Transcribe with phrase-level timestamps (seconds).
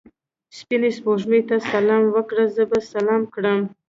[0.57, 3.59] سپینې سپوږمۍ ته سلام وکړه؛ زه به سلام کړم.